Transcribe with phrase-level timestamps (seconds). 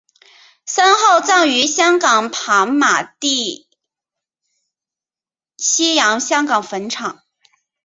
[0.65, 3.67] 身后葬于香港跑马地
[5.57, 7.21] 西洋香港坟场。